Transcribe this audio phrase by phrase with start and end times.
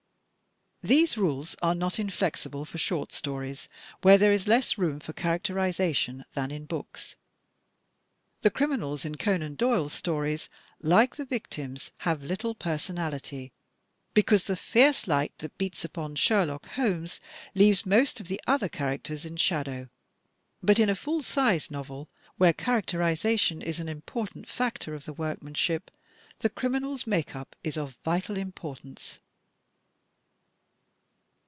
[0.83, 3.69] These rules are not inflexible for short stories,
[4.01, 7.15] where there is less room for characterization than in books.
[8.41, 10.49] The criminals in Conan Doyle^s stories,
[10.81, 13.51] like the victims, have little per sonality,
[14.15, 17.19] because the fierce light that beats upon Sherlock Holmes
[17.53, 19.87] leaves most of the other characters in shadow.
[20.63, 24.87] But in a full sized novel, where characterization is an important PERSONS IN THE STORY
[24.95, 25.91] 24 1 factor of the workmanship,
[26.39, 29.19] the criminars make up is of vital importance.